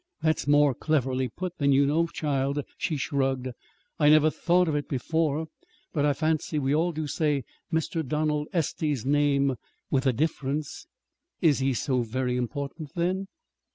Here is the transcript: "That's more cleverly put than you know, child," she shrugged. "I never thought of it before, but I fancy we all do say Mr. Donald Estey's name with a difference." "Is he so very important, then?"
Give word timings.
"That's 0.23 0.47
more 0.47 0.73
cleverly 0.73 1.27
put 1.29 1.59
than 1.59 1.73
you 1.73 1.85
know, 1.85 2.07
child," 2.07 2.63
she 2.75 2.97
shrugged. 2.97 3.49
"I 3.99 4.09
never 4.09 4.31
thought 4.31 4.67
of 4.67 4.73
it 4.75 4.89
before, 4.89 5.45
but 5.93 6.05
I 6.05 6.13
fancy 6.13 6.57
we 6.57 6.73
all 6.73 6.91
do 6.91 7.05
say 7.05 7.43
Mr. 7.71 8.03
Donald 8.03 8.47
Estey's 8.51 9.05
name 9.05 9.57
with 9.91 10.07
a 10.07 10.11
difference." 10.13 10.87
"Is 11.39 11.59
he 11.59 11.75
so 11.75 12.01
very 12.01 12.35
important, 12.35 12.93
then?" 12.95 13.27